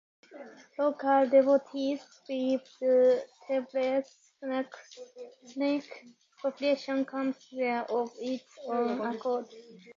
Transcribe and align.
Local 0.79 1.29
devotees 1.29 2.03
believe 2.27 2.61
the 2.79 3.23
temple's 3.45 4.33
snake 5.45 6.07
population 6.41 7.05
comes 7.05 7.37
there 7.51 7.83
of 7.83 8.11
its 8.17 8.49
own 8.67 8.99
accord. 9.01 9.45